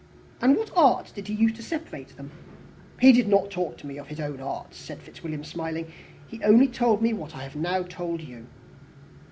[0.41, 2.31] "And what arts did he use to separate them?"
[2.99, 5.91] "He did not talk to me of his own arts," said Fitzwilliam, smiling.
[6.27, 8.47] "He only told me what I have now told you."